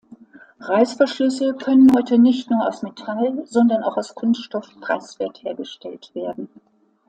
Reißverschlüsse 0.61 1.53
können 1.53 1.95
heute 1.95 2.17
nicht 2.17 2.49
nur 2.49 2.67
aus 2.67 2.81
Metall, 2.81 3.43
sondern 3.45 3.83
auch 3.83 3.97
aus 3.97 4.15
Kunststoff 4.15 4.67
preiswert 4.81 5.43
hergestellt 5.43 6.09
werden. 6.15 6.49